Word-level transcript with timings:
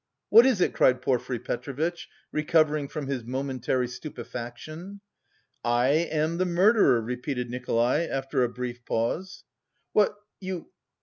"What 0.29 0.47
is 0.47 0.61
it?" 0.61 0.73
cried 0.73 0.99
Porfiry 1.03 1.37
Petrovitch, 1.37 2.09
recovering 2.31 2.87
from 2.87 3.05
his 3.05 3.23
momentary 3.23 3.87
stupefaction. 3.87 4.99
"I... 5.63 5.89
am 5.91 6.39
the 6.39 6.45
murderer," 6.45 6.99
repeated 7.01 7.51
Nikolay, 7.51 8.07
after 8.09 8.41
a 8.43 8.49
brief 8.49 8.83
pause. 8.83 9.43
"What... 9.93 10.15
you... 10.39 10.71